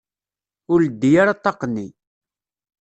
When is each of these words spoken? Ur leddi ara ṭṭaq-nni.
Ur 0.71 0.79
leddi 0.81 1.11
ara 1.21 1.37
ṭṭaq-nni. 1.37 1.87